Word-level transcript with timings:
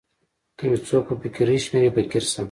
که 0.57 0.63
می 0.69 0.77
څوک 0.87 1.03
په 1.07 1.15
فقیری 1.21 1.57
شمېري 1.65 1.89
فقیر 1.95 2.23
سم. 2.31 2.39